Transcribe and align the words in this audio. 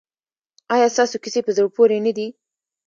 ایا 0.73 0.87
ستاسو 0.95 1.15
کیسې 1.23 1.39
په 1.45 1.51
زړه 1.57 1.67
پورې 1.75 1.97
نه 2.05 2.11
دي؟ 2.17 2.27